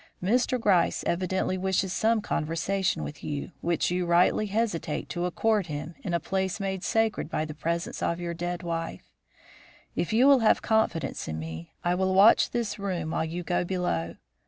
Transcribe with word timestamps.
Mr. 0.23 0.59
Gryce 0.59 1.03
evidently 1.05 1.59
wishes 1.59 1.93
some 1.93 2.21
conversation 2.21 3.03
with 3.03 3.23
you, 3.23 3.51
which 3.61 3.91
you 3.91 4.03
rightly 4.07 4.47
hesitate 4.47 5.07
to 5.09 5.27
accord 5.27 5.67
him 5.67 5.93
in 6.01 6.11
a 6.15 6.19
place 6.19 6.59
made 6.59 6.83
sacred 6.83 7.29
by 7.29 7.45
the 7.45 7.53
presence 7.53 8.01
of 8.01 8.19
your 8.19 8.33
dead 8.33 8.63
wife. 8.63 9.11
If 9.95 10.11
you 10.11 10.25
will 10.25 10.39
have 10.39 10.63
confidence 10.63 11.27
in 11.27 11.37
me, 11.37 11.73
I 11.83 11.93
will 11.93 12.15
watch 12.15 12.49
this 12.49 12.79
room 12.79 13.11
while 13.11 13.25
you 13.25 13.43
go 13.43 13.63
below. 13.63 14.15